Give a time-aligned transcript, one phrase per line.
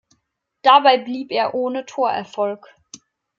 [0.63, 2.65] Dabei blieb er ohne Torerfolg.